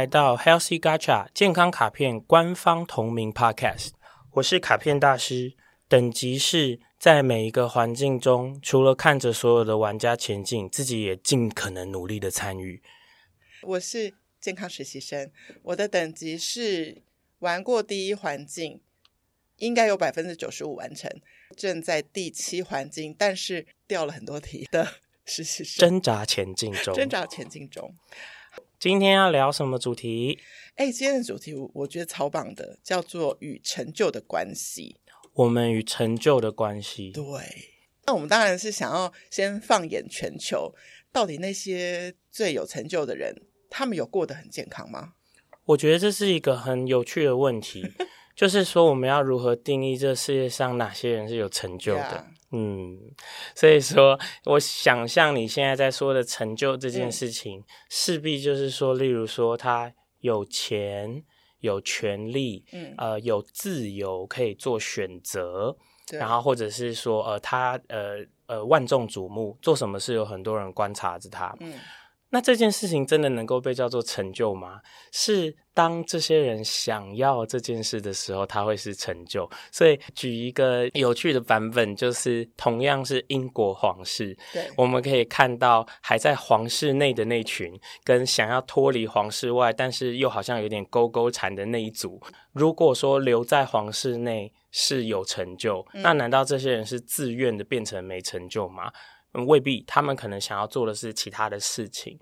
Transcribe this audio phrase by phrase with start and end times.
[0.00, 3.90] 来到 Healthy Gacha 健康卡片官方同名 Podcast。
[4.30, 5.52] 我是卡片大师，
[5.88, 12.82] 等级是在每一个环境中，除了看着所有的玩家前进，自己也尽可能努力的参与。
[13.60, 15.30] 我是健康实习生，
[15.64, 17.02] 我的等级是
[17.40, 18.80] 玩过第一环境，
[19.56, 21.10] 应该有百分之九十五完成，
[21.54, 24.94] 正在第七环境，但是掉了很多题的
[25.26, 27.94] 实习生，挣扎前进中，挣扎前进中。
[28.80, 30.38] 今天要聊什么主题？
[30.76, 34.96] 哎，今天的主题我我觉得超棒的，叫做与成就的关系。
[35.34, 37.10] 我们与成就的关系。
[37.10, 37.22] 对，
[38.06, 40.74] 那我们当然是想要先放眼全球，
[41.12, 45.12] 到底那些最有成就的人，他们有过得很健康吗？
[45.66, 47.86] 我觉得这是一个很有趣的问题，
[48.34, 52.39] 就是说我们要如何定义这世界上哪些人是有成就的？Yeah.
[52.52, 52.98] 嗯，
[53.54, 61.22] 所以说，我想象你现在在说的成就这件事情，嗯、势必就是说，例如说他有钱、
[61.60, 65.76] 有权利，嗯，呃，有自由可以做选择，
[66.12, 71.74] 然后或者是说，呃，他呃呃万众瞩目，做什么事有很多人观察着他，嗯。
[72.30, 74.80] 那这件事情真的能够被叫做成就吗？
[75.12, 79.50] 是当这些人想要这件事的时候，它会是成就。
[79.72, 92.20] 所以举一个有趣的版本，就是同样是英国皇室，对，我们可以看到还在皇室内的那群，跟想要脱离皇室外，但是又好像有点勾勾缠的那一组。
[92.52, 98.92] 如果说留在皇室内是有成就，嗯，那难道这些人是自愿的变成没成就吗？
[99.34, 102.18] 嗯，未必，他们可能想要做的是其他的事情，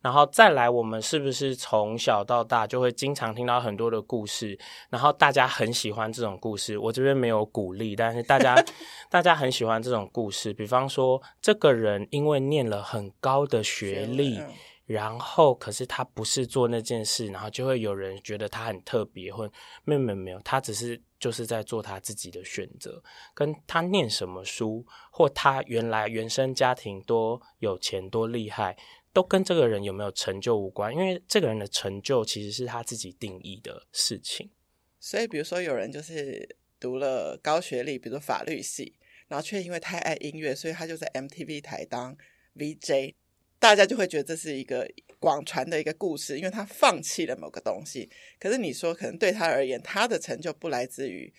[0.00, 6.78] 然后再来，我们是不是从小到大就会经常听到很多的故事，然后大家很喜欢这种故事。
[6.78, 8.54] 我这边没有鼓励，但是大家
[9.10, 10.52] 大家很喜欢这种故事。
[10.52, 14.40] 比方说，这个人因为念了很高的学历。
[14.86, 19.48] 然后，可是他不是做那件事，然后就会有人觉得他很特别，或
[19.84, 23.00] 没有没有没有，他只是就是在做他自己的选择，
[23.34, 28.76] 跟他念什么书，或他原来原生家庭多有钱多厉害，
[29.12, 34.50] 都跟这个人有没有成就无关，因为这个人的成就其实是他自己定义的事情。
[34.98, 38.96] 所以，比如说有人就是读了高学历，比如法律系，
[39.28, 42.16] 然后却因为太爱音乐，所以他就在 MTV 台当
[42.56, 43.14] VJ。
[43.60, 48.10] 大家就会觉得这是一个广传的一个故事，因为他放弃了某个东西。
[48.40, 51.30] 可是你说，可能对他而言，他的成就不来自于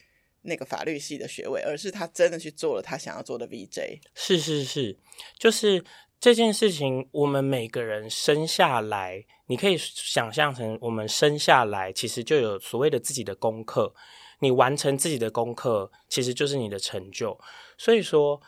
[0.43, 3.99] 那个法律系的学位，而是他真的去做了他想要做的 VJ。
[4.13, 4.95] 是是是，
[5.39, 5.83] 就是
[6.19, 13.95] 这件事情，我们每个人生下来，你可以想象成，我们生下来其实就有所谓的自己的功课，
[14.41, 17.39] 你完成自己的功课，其实就是你的成就。
[17.79, 18.39] 所以说。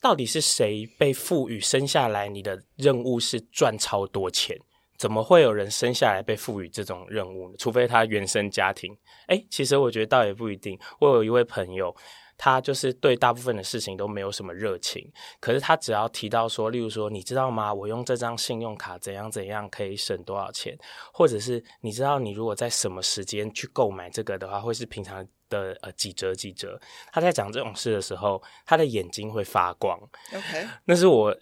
[0.00, 2.28] 到底是谁被赋予生下来？
[2.28, 4.56] 你的任务是赚超多钱？
[4.98, 7.56] 怎么会有人生下来被赋予这种任务呢？
[7.58, 8.96] 除非他原生家庭。
[9.26, 10.78] 诶，其实我觉得倒也不一定。
[11.00, 11.92] 我有一位朋友，
[12.38, 15.10] 他就是对大部分的事情都没有什么热情，
[15.40, 17.74] 可是他只要提到说，例如说，你知道吗？
[17.74, 20.78] 我用这张信用卡怎样怎样可以省多少钱？
[21.12, 25.26] 或者是你知道，你如果在什么时间去购买这个的话，会是平常。
[25.52, 26.80] 的呃几折几折，
[27.12, 29.98] 他在讲这种事的时候，他的眼睛会发光。
[30.34, 31.36] OK，那是我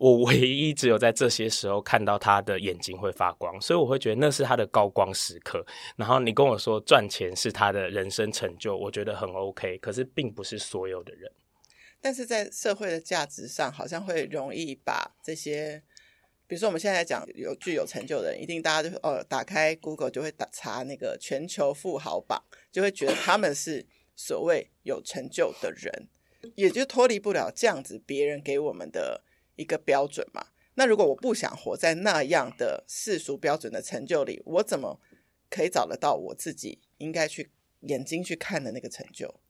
[0.00, 5.64] 我唯一只有在这些时候看到他的眼睛会发光，所以我会觉得那是他的高光时刻。
[5.94, 9.78] 然后你跟我说赚钱是他的人生成就，我觉得很 OK。
[9.78, 11.30] 可是并不是所有的人，
[12.00, 15.82] 但是在社会的价值上，好像会容易把这些。
[16.48, 23.84] 比如说，我们现在讲有具有成就的人，一定大家就哦，打开 Google 就会打查那个全球富豪榜，就会觉得他们是
[24.14, 26.08] 所谓有成就的人，
[26.54, 29.24] 也就脱离不了这样子别人给我们的
[29.56, 30.46] 一个标准嘛。
[30.74, 35.00] 那如果我不想活在那样的世俗标准的成就里，我怎么
[35.50, 37.50] 可以找得到我自己应该去
[37.80, 39.40] 眼睛去看的那个成就？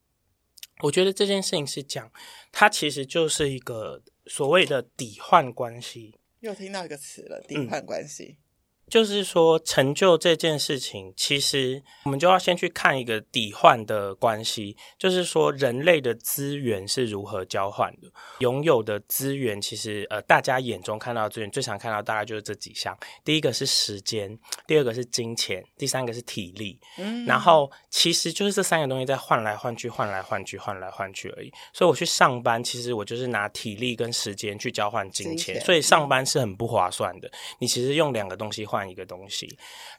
[0.80, 2.10] 我觉得这件事情是讲，
[2.52, 6.14] 它其实就是一个所谓的抵换关系。
[6.46, 8.38] 又听到一个词了，抵换关系。
[8.86, 14.76] 嗯就是说，成就这件事情，其实我们就要先去看一个抵换的关系。
[14.96, 18.08] 就是说，人类的资源是如何交换的。
[18.38, 22.96] 拥有的资源，其实呃，大家眼中看到的资源，最常看到大概就是这几项。
[23.24, 24.38] 第一个是时间，
[24.68, 26.78] 第二个是金钱，第三个是体力。
[26.96, 31.52] 嗯，然后其实就是这三个东西在换来换去，换来换去，换来换去而已。
[31.72, 37.28] 所以我去上班，其实我就是拿体力跟时间去交换金钱，金钱，所以上班是很不划算的。
[37.58, 38.75] 你其实用两个东西换。
[38.76, 39.48] 换一个东西，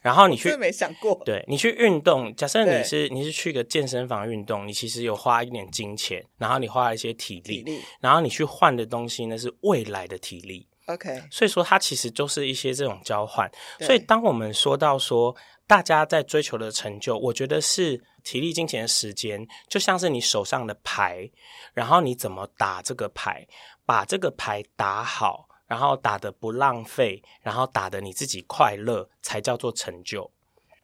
[0.00, 2.32] 然后你去没想过，对，你去运动。
[2.36, 10.68] 假设你是你是去个健身房运动，你其实有花一点金钱，然后你花了一些体力，体力，然后你去换的东西呢是未来的体力。
[10.86, 13.50] OK，所以说它其实就是一些这种交换。
[13.80, 15.34] 所以当我们说到说
[15.66, 21.28] 大家在追求的成就，我觉得是体力、金钱的时间，就像是你手上的牌，
[21.74, 23.44] 然后你怎么打这个牌，
[23.84, 30.32] 把这个牌打好，然后打的不浪费，然后打的你自己快乐，才叫做成就。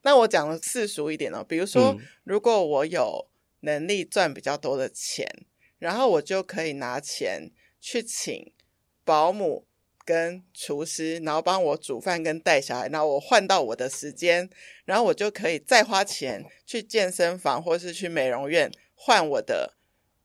[0.02, 3.26] 那我讲的世俗一点哦，比如说，嗯、如果我有
[3.60, 5.26] 能力赚比较多的钱，
[5.78, 7.50] 然后我就可以拿钱
[7.80, 8.52] 去请
[9.02, 9.66] 保姆
[10.04, 14.50] 跟厨师，然后帮我煮饭跟带小孩，然后我换到我的时间，
[14.84, 19.74] 然后我就可以再花钱去健身房或是去美容院换我的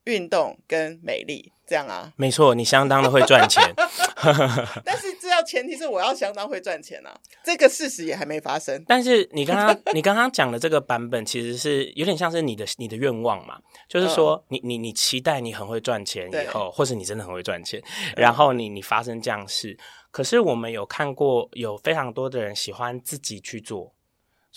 [0.09, 1.53] 运动跟美丽。
[1.69, 3.61] 这样啊，没错，你相当的会赚钱，
[4.83, 8.83] 但是这要前提是我要相当会赚钱啊，这个事实也还没发生。
[8.87, 17.79] 但是你刚刚 你刚刚讲的这个版本，其实是有点像是你的你的愿望嘛，就是说你你你期待你很会赚钱以后，或是你真的很会赚钱，
[18.17, 19.77] 然后你你发生这样事，
[20.09, 23.93] 可是我们有看过有非常多的人喜欢自己去做。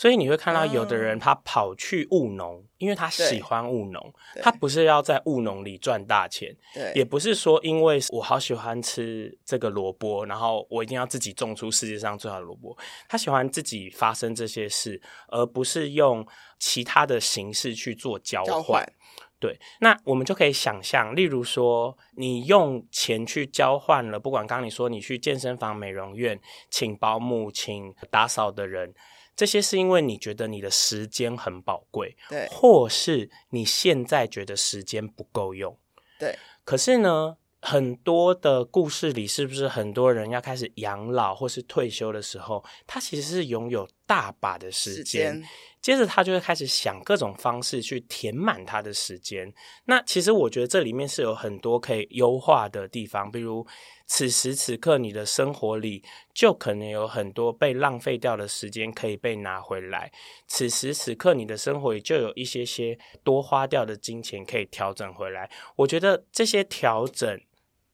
[0.03, 4.13] 所以你会看到有的人他跑去务农，嗯、因为他喜欢务农，
[4.43, 12.77] 他不是要在务农里赚大钱，对，也不是说因为我好喜欢吃这个萝卜，然后我一定要自己种出世界上最好的萝卜。
[13.09, 16.27] 他喜欢自己发生这些事，而不是用
[16.59, 18.55] 其他的形式去做交换。
[18.55, 18.93] 交换。
[19.39, 26.41] 对，那我们就可以想象，例如说，你用钱去交换了，不管刚刚你说你去健身房、美容院，
[26.71, 28.93] 请保姆、请打扫的人。
[29.34, 35.76] 这些是因为你觉得你的时间很宝贵，对，或是你现在觉得时间不够用，
[36.19, 36.38] 对。
[36.64, 45.43] 可是呢，很多的故事里，是不是很多人要开始养老或是退休的时候，他其实是拥有大把的时间。
[45.81, 49.53] 接着他就会开始想各种方式去填满他的时间。
[49.87, 53.67] 那其实我觉得这里面是有很多可以优化的地方，比如
[54.07, 60.13] 此时此刻你的生活里就可能有很多被浪费掉的时间可以被拿回来。
[60.47, 65.51] 此时此刻你的生活里就有一些些多花掉的金钱可以调整回来。
[65.75, 67.41] 我觉得这些调整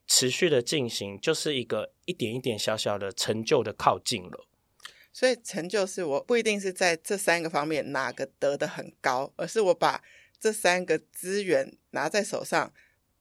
[0.07, 4.48] 持续的进行，就是一个一点一点小小的成就的靠近了。
[5.19, 10.01] 所以成就是我不一定是在这三个方面哪个得的很高，而是我把
[10.39, 12.73] 这三个资源拿在手上，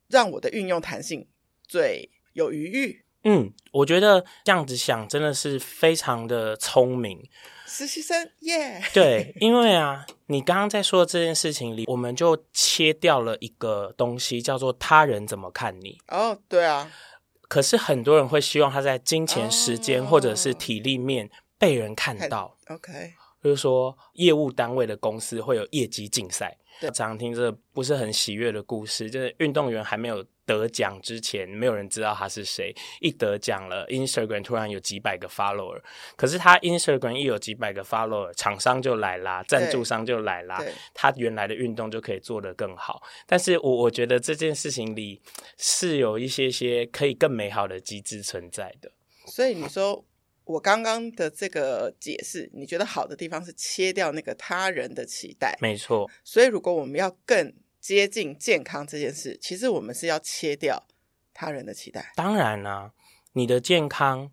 [0.08, 1.28] 让我的运用弹性
[1.68, 3.04] 最有余裕。
[3.24, 7.28] 嗯，我觉得这样子想真的是非常的聪明。
[7.66, 8.94] 实习生耶，yeah!
[8.94, 15.98] 对， 因为啊，你刚刚在说的这件事情里，我们就切掉了一个东西，叫做他人怎么看你。
[16.10, 16.92] 哦，对啊。
[17.48, 21.32] 可是很多人会希望他在金钱、时间或者是体力面。
[21.58, 23.14] 被人看到，OK，
[23.44, 26.58] 就是说业务单位的公司会有业绩竞赛。
[26.80, 32.72] 对，常常听这不是很喜悦的故事，就是运动员还没有得奖之前，没有人知道他是谁。
[33.02, 35.82] 一得奖了，Instagram 突然有几百个 follower，
[36.16, 40.64] 可是他 Instagram 一有几百个 follower，厂商就来啦，赞助商就来啦，
[40.94, 43.02] 他原来的运动就可以做得更好。
[43.26, 45.20] 但是我我觉得这件事情里
[45.58, 48.92] 是有一些些可以更美好的机制存在的。
[49.26, 50.06] 所以你说。
[50.48, 56.10] 我刚刚的这个解释，你觉得好的地方是切掉那个他人的期待，没错。
[56.24, 60.88] 所以如果我们要更接近健康这件事，其实我们是要切掉
[61.34, 62.12] 他人的期待。
[62.16, 62.92] 当然啦、啊，
[63.34, 64.32] 你的健康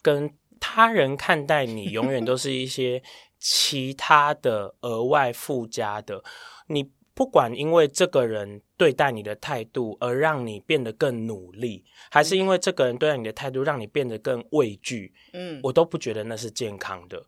[0.00, 3.02] 跟他人看待你，永远都是一些
[3.38, 6.22] 其他的额外附加的。
[6.68, 8.62] 你不管因为这个人。
[8.78, 15.14] 对待你的态度而让你变得更努力，还是因为这个人对待你的态度让你变得更畏惧？
[15.32, 17.24] 嗯，我都不觉得那是健康的。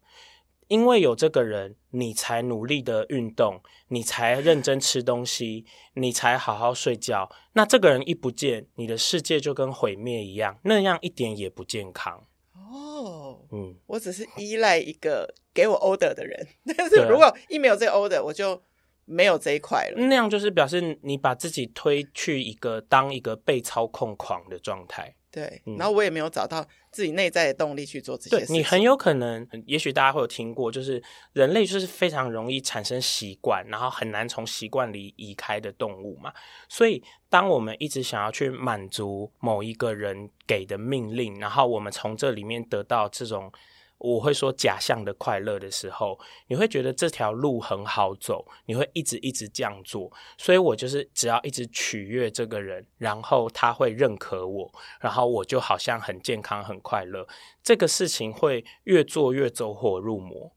[0.66, 5.64] 因为有这个人，你才努力的运动，你才认真吃东西，
[5.96, 7.30] 你才好好睡觉。
[7.54, 12.26] 那这个人一不见，你的世界就跟毁灭一样，那样一点也不健康。
[12.52, 18.62] 哦，嗯，我只是依赖一个给我 order 的人，但是如果一没有这个 order，我就。
[19.08, 25.14] 没有这一块了，那样就是表示你把自己推去一个当一个被操控狂的状态。
[25.30, 28.54] 对，然后我也没有找到自己内在的动力去做这些事情。
[28.54, 36.32] 对，你很有可能，也许大家会有听过，就是人类就是非常容易产生习惯，然后很难从习惯里移开的动物嘛。
[36.68, 43.52] 所以，当我们一直想要去满足某一个人给的命令，然后我们从这里面得到这种。
[43.98, 50.08] 我会说假象的快乐的时候，你会觉得这条路很好走，你会一直一直这样做。
[50.36, 57.26] 所以我就是只要一直取悦这个人，然后他会认可我，然后我就好像很健康很快乐。
[57.62, 60.52] 这个事情会越做越走火入魔。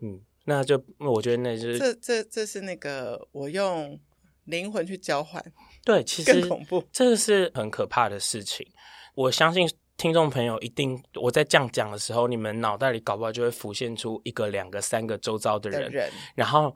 [0.00, 3.98] 嗯，那就我觉得那就是这这这是那个我用
[4.44, 5.42] 灵魂去交换。
[5.82, 8.70] 对，其实更恐怖，这个是很可怕的事情。
[9.14, 9.66] 我相信。
[10.02, 16.74] 听众朋友一定，我在这样讲的时候，你们脑袋里搞不好就会浮现出一个、两个、三个周遭的人，人然后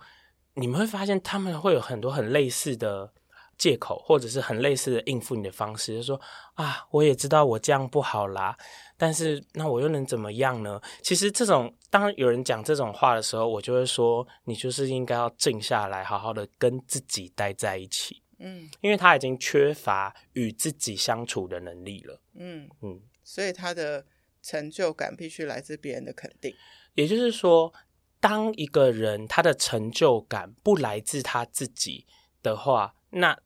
[0.54, 3.12] 你们会发现他们会有很多很类似的
[3.58, 6.20] 借口，或者是很类似的应付你的方式，就是说
[6.54, 8.56] 啊，我也知道我这样不好啦。
[8.96, 10.80] 但是那我又能怎么样呢？
[11.02, 18.22] 其实这种当有人讲这种话的时候，我就会说，你就是应该要静下来，好好的跟自己待在一起。
[18.38, 22.20] 嗯，因为他已经缺乏与自己相处的能力了。
[22.34, 24.06] 嗯嗯，所以他的
[24.42, 26.54] 成就感必须来自别人的肯定。
[26.94, 27.72] 也就是说，
[28.20, 32.06] 当一个人他的成就感不来自他自己
[32.42, 33.38] 的话，那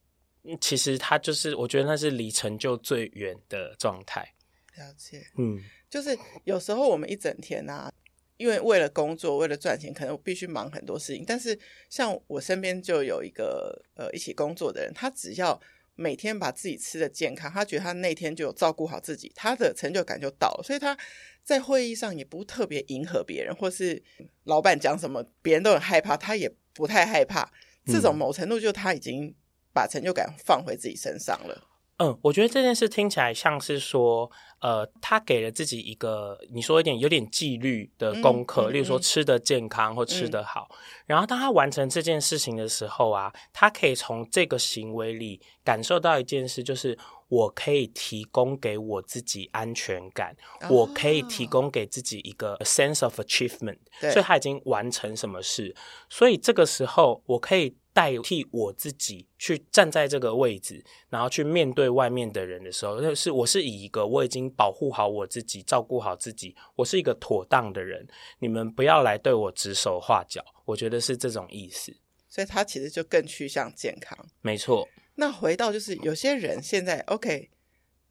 [0.61, 4.35] 其实他就是我觉得那是离成就最远的状态。
[4.77, 7.93] 了解，嗯，就是有时候我们一整天啊，
[8.41, 11.23] 因为为了工作，为了赚钱，可能我必须忙很多事情。
[11.27, 11.57] 但是
[11.91, 15.61] 像我身边就有一个呃一起工作的人，他只要
[15.95, 20.63] 每天把自己吃的健康，他觉得他那天就有照顾好自己，他的成就感就到了。
[20.65, 20.97] 所以他
[21.45, 24.03] 在会议上也不特别迎合别人，或是
[24.45, 27.53] 老板讲什么，别人都很害怕，他也不太害怕。
[27.85, 29.35] 这种某程度就他已经
[29.75, 31.67] 把成就感放回自己身上了。
[32.03, 34.31] 嗯，我觉得这件事听起来像是说，
[34.61, 40.67] 呃，他给了自己一个你说一点有点纪律的功课，嗯嗯嗯、例如说吃得健康或吃得好。
[40.71, 40.77] 嗯、
[41.09, 53.77] 然后当他完成这件事情的时候啊，他可以从这个行为里感受到一件事，就是我可以提供给我自己安全感，哦、我可以提供给自己一个 sense of achievement。
[54.01, 55.77] 对所以他已经完成什么事，
[56.09, 57.77] 所以这个时候我可以。
[57.93, 68.07] 代替我自己去站在这个位置，然后去面对外面的人的时候，就是我是以一个我已经保护好我自己、照顾好自己，我是一个妥当的人。
[68.39, 71.95] 你们不要来对我指手画脚，我觉得是这种意思。
[72.29, 74.17] 所以他其实就更趋向健康。
[74.41, 74.89] 没错。
[75.17, 77.51] 那回到就是有些人现在 OK，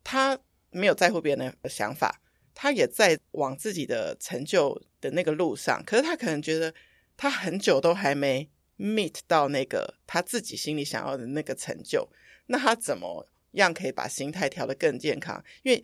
[0.04, 0.38] 他
[0.72, 2.22] 没有在乎别人的想法，
[2.54, 6.74] 他也在往自己的成就的那个路上，可是他可能觉得
[7.16, 8.50] 他很久都还没。
[8.80, 12.08] Meet 到那个他自己心里想要的那个成就，
[12.48, 15.44] 那他怎么样可以把心态调得更健康？
[15.64, 15.84] 因为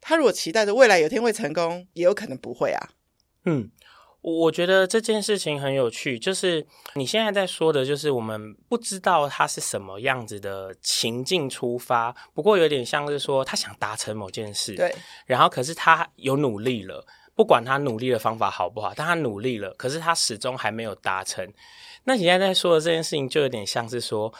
[0.00, 2.88] 他如果期待着未来有一天会成功，也有可能不会啊。
[3.44, 3.70] 嗯，
[4.22, 14.94] 我觉得这件事情很有趣，就是你现在在说的，就是我们不知道他是什么样子的情境出发，不过有点像是说他想达成某件事，对，
[15.26, 21.52] 然后可是他有努力了，不管他努力的方法好不好，但他努力了，可是他始终还没有达成。
[22.10, 24.34] 那你现在在说的这件事情，就有点像是说，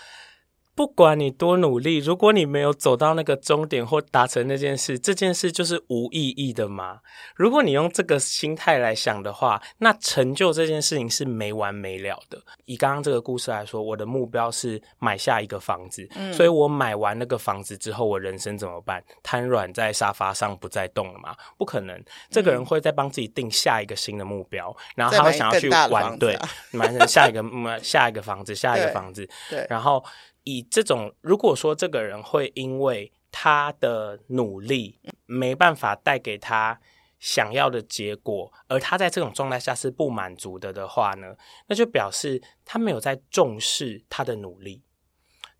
[0.80, 7.00] 不管你多努力，如果你没有走到那个终点或达成那件事，这件事就是无意义的嘛？
[7.36, 12.40] 如果你用这个心态来想的话，那成就这件事情是没完没了的。
[12.64, 19.04] 以刚刚这个故事来说，我的目标是买下一个房子，嗯，所以我买完那个房子之后，我人生怎么办？
[19.22, 21.36] 瘫软在沙发上不再动了吗？
[21.58, 26.38] 不可能，这个人会再帮自己定下一个新的目标，然后他会想要去玩，对，
[26.70, 27.44] 买下一个
[27.82, 30.02] 下一个房子，下一个房子，对，然后。
[30.50, 36.80] 以这种，如果说这个人会因为他的努力没办法带给他
[37.18, 41.36] 想要的结果，而他在这种状态下是不满足的的话呢，
[41.68, 44.82] 那就表示他没有在重视他的努力，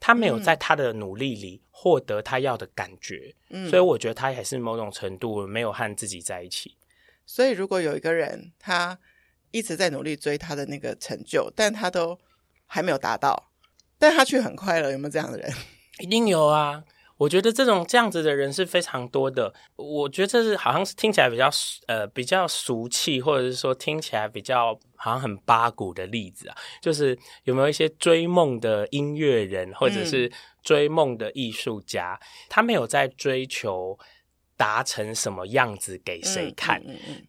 [0.01, 6.77] 他没有在他的努力里获得他要的感觉，嗯，所以我觉得他还是某种程度没有和自己在一起。
[7.27, 8.99] 所以，如果有一个人他
[9.53, 12.19] 一直在努力追他的那个成就，但他都
[12.67, 13.50] 还没有达到。
[14.01, 15.53] 但他却很快乐，有没有这样的人？
[16.01, 16.83] 一定有啊！
[17.19, 19.53] 我觉得这种这样子的人是非常多的。
[19.77, 21.51] 我觉得这是好像是听起来比较
[21.87, 26.57] 呃比较俗气，或者是说听起来比较好像很八股的例子啊。
[26.81, 33.99] 就是有没有一些追梦的音乐人，或者是追梦的艺术家，嗯、他没有在追求。
[34.61, 36.79] 达成什么样子给谁看？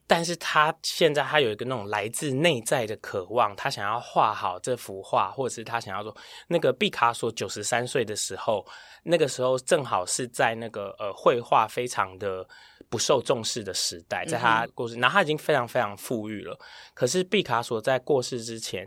[0.05, 6.13] 但是他现在他有一个那种来自内在的渴望，他想要画好这幅画，或者是他想要说，
[6.49, 8.67] 那个毕卡索九十三岁的时候，
[9.03, 12.45] 那个时候正好是在那个呃绘画非常的
[12.89, 16.59] 不受重视的时代，在他过世，然后他已经非常非常富裕了。
[16.93, 18.85] 可是毕卡索在过世之前。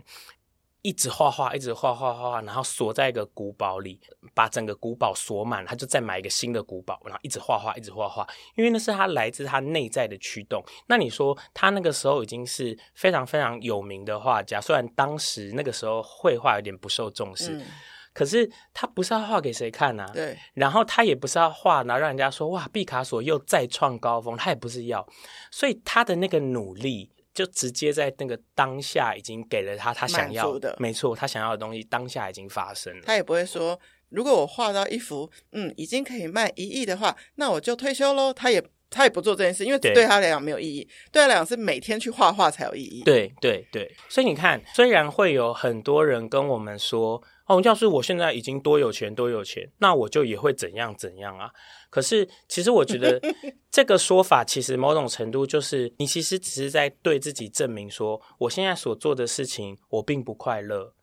[0.85, 3.99] 一直画画，一直画画画画，然后锁在一个古堡里，
[4.35, 10.63] 把整个古堡锁满，他就再买一个新的古堡，然后一直画画，一直画画，因为那是他来自他内在的驱动。
[10.85, 17.65] 那你说他那个时候已经是非常非常有名的画家，虽然当时那个时候绘画有点不受重视，嗯、
[18.13, 20.05] 可是他不是要画给谁看啊？
[20.13, 20.37] 对。
[20.53, 25.03] 然后他也不是要画，然后让人家说哇，毕卡索又再创高峰，他也不是要，
[25.49, 27.09] 所以他的那个努力。
[27.35, 33.03] 就直接在那个当下已经给了他他想要的，没错，他想要的东西当下已经发生了。
[33.05, 33.77] 他也不会说，
[34.09, 38.33] 如果我画到一幅，嗯，已经可以卖一亿的话，那我就退休喽。
[38.33, 40.87] 他也他也不做这件事，因为对他来讲没有意义。
[41.11, 43.03] 对他来讲是每天去画画才有意义。
[43.03, 51.51] 对对对，所以你看，虽然会有很多人跟我们说，哦，要是我现在已经多有钱多有钱，那我就也会怎样怎样啊。
[51.89, 53.21] 可是其实我觉得
[53.69, 60.93] 这个说法，其实某种程度就是你其实只是在对自己证明说，我现在所做的事情我并不快乐，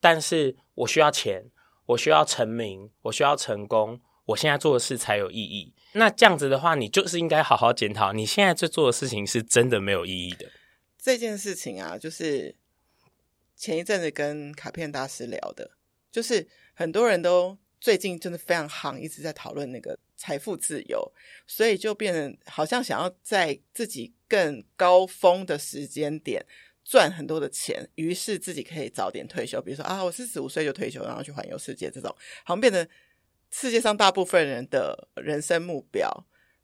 [0.00, 1.44] 但是我需要钱，
[1.86, 4.00] 我需要成名，我需要成功。
[4.26, 5.74] 我现在做的事才有意义。
[5.94, 10.46] 那这样子的话，你就是应该好好检讨，你现在在做的事情是真的没有意义的。
[10.96, 12.54] 这件事情啊，就是
[13.56, 15.72] 前一阵子跟卡片大师聊的，
[16.12, 21.12] 就是很多人都最近真的非常夯，一直在讨论那个财富自由，
[21.46, 26.44] 所以就变成好像想要在自己更高峰的时间点
[26.84, 29.60] 赚很多的钱，于是自己可以早点退休。
[29.60, 32.14] 比如说啊，我四十五岁就退休，然后去环游世界，这种
[32.44, 32.88] 好像变得。
[33.54, 36.10] 世界上大部分人的人生目标，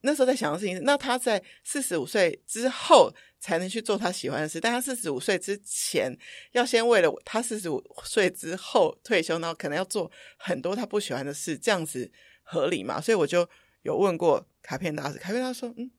[0.02, 6.16] 那时候在想的事情是，那他在四十五岁之后才能去做他喜欢的事，但他四十五岁之前
[6.52, 12.10] 要先为了他四十五岁之后退休，然后可能要做很多他不喜欢的事，这样子
[12.42, 13.00] 合理吗？
[13.00, 13.48] 所以我就
[13.82, 15.90] 有问过卡片大师，卡片大师说，嗯，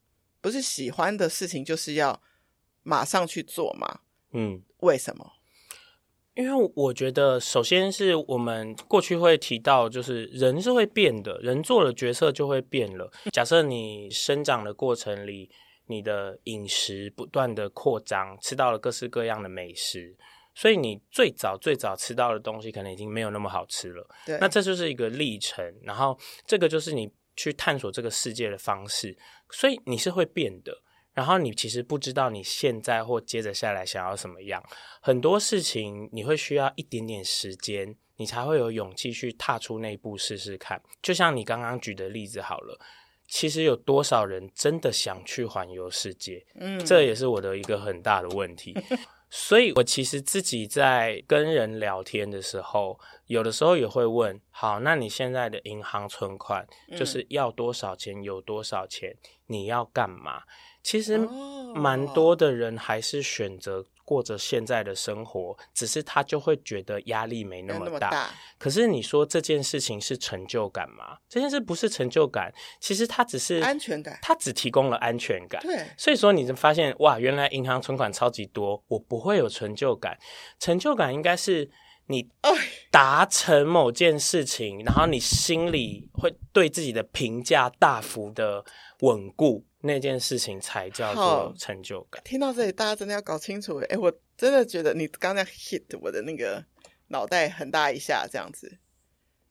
[0.41, 2.22] 不是喜欢的事情就是要
[2.84, 4.00] 马上去做吗？
[4.32, 5.34] 嗯，为什么？
[6.39, 13.12] 因为我觉得，首先是我们过去会提到，就是人是会变的，人做了决策就会变了。
[13.34, 15.50] 假设你生长的过程里，
[15.88, 20.15] 你的饮食不断的扩张，吃到了各式各样的美食，
[20.55, 24.08] 所以你最早最早吃到的东西可能已经没有那么好吃了。
[24.25, 29.17] 对，那这就是一个历程，然后这个就是你去探索这个世界的方式，
[29.50, 30.72] 所以你是会变的。
[31.20, 34.64] 然后你其实不知道你现在或接着下来想要什么样，
[35.02, 40.82] 很多事情你会需要一点点时间，你才会有勇气去踏出那一步试试看。
[41.02, 42.80] 就像你刚刚举的例子好了，
[43.28, 46.46] 其实有多少人真的想去环游世界？
[46.56, 48.74] 嗯，这也是我的一个很大的问题。
[49.30, 56.65] 所以我其实自己在跟人聊天的时候，有的时候也会问：好，那你现在的银行存款
[56.98, 58.24] 就是要多少钱？
[58.24, 59.17] 有多少钱？
[59.48, 60.43] 你要干嘛？
[60.89, 61.19] 其实
[61.75, 68.34] 蛮多的人还是选择过着现在的生活，只是他就会觉得压力没那么大。
[68.58, 71.19] 可是你说这件事情是成就感吗？
[71.30, 75.62] 这件事不是成就感，其实它只是安全感，它只提供了安全感。
[75.62, 80.17] 对，所以说你就发现哇，原来银行存款超级多，我不会有成就感。
[80.60, 81.69] 成就感应该是
[82.08, 82.28] 你
[82.89, 88.65] 达成某件事情，然后你心里会对自己的评价大幅的
[89.02, 89.67] 稳固。
[89.82, 92.22] 那件事情才叫做成就感。
[92.26, 93.78] 听到这里，大家真的要搞清楚。
[93.89, 96.63] 哎，我真的觉得你刚才 hit 我的那个
[97.08, 98.78] 脑袋很大一下，这样子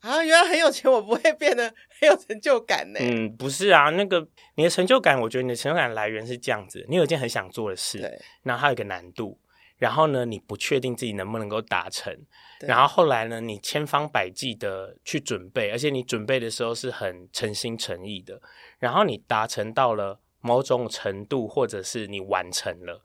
[0.01, 3.01] 啊，原来很有钱，我不会变得很有成就感呢。
[3.01, 9.41] 嗯，不是啊，那个你的成就感，我觉得你的成就感来源是这样子：你有一件很想做的事，对，然后还有一个难度。
[9.79, 12.13] 然后呢，你不确定自己能不能够达成，
[12.61, 18.43] 然后后来呢，你千方百计的去准备，而且你准备的时候是很诚心诚意的，
[18.81, 23.01] 然后你达成到了某种程度，或者是你完成了，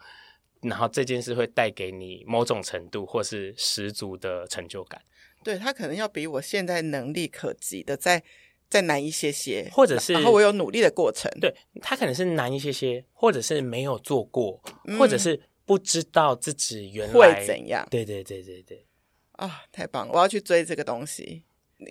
[0.64, 5.00] 然后这件事会带给你某种程度或是十足的成就感。
[5.44, 8.24] 对，他可能要比我现在能力可及的再
[8.68, 11.32] 再难一些些，或者是然后我有努力的过程。
[11.40, 15.40] 对，他可能是难一些些，或者是没有做过，嗯、或者是。
[15.66, 17.88] 不知道自己原来会怎样？
[17.90, 18.86] 对对对对对，
[19.34, 20.14] 啊，太棒了！
[20.14, 21.44] 我要去追这个东西。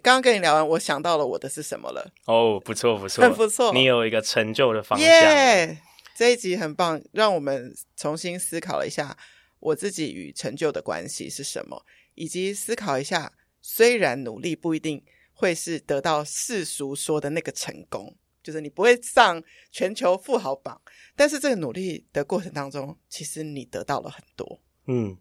[0.02, 2.12] 刚刚跟你聊完，我想到了我的是什么了。
[2.26, 3.72] 哦，不错不错，很 不错。
[3.74, 5.06] 你有一个成就的方向。
[5.06, 5.78] 耶！
[6.14, 9.16] 这一集很棒，让我们重新思考了一下
[9.61, 18.14] 我自己与成就的关系是什么，以及思考一下，虽然努力不一定会是得到世俗说的那个成功。
[18.42, 20.81] 就是你不会上全球富豪榜，
[21.16, 24.61] 但是这个努力的过程当中，其实你得到了很多。
[24.87, 25.16] 嗯，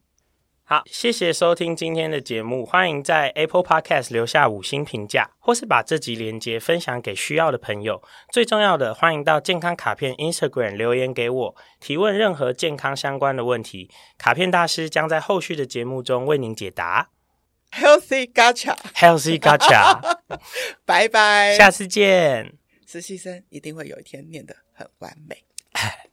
[0.64, 8.02] 好，谢谢收听今天的节目，欢迎在 Apple Podcast 留下五星评价，或是把这集连接分享给需要的朋友。
[8.32, 17.10] 最重要的，欢迎到健康卡片 Instagram 留言给我，提问任何健康相关的问题，卡片大师将在后续的节目中为您解答。
[17.72, 20.18] Healthy Gacha，Healthy Gacha，
[20.86, 22.61] 拜拜，下次见。
[22.92, 25.42] 实习生一定会有一天念得很完美。